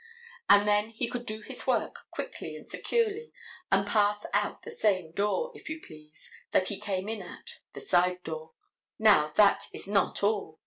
[0.49, 3.31] And then he could do his work quickly and securely,
[3.71, 7.81] and pass out the same door, if you please, that he came in at, the
[7.81, 8.53] side door.
[8.97, 10.59] Now, that is not all.